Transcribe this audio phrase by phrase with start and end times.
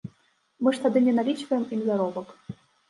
[0.63, 2.27] Мы ж тады не налічваем ім заробак.